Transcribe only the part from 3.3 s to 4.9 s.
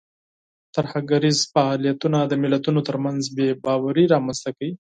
بې باوري رامنځته کوي.